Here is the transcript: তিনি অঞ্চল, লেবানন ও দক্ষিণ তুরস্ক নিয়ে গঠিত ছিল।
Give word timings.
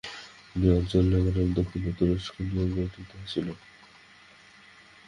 তিনি 0.49 0.67
অঞ্চল, 0.77 1.03
লেবানন 1.11 1.47
ও 1.47 1.55
দক্ষিণ 1.57 1.83
তুরস্ক 1.97 2.35
নিয়ে 2.47 2.67
গঠিত 2.77 3.11
ছিল। 3.27 3.47